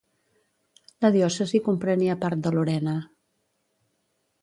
[1.05, 2.99] La diòcesi comprenia part de Lorena.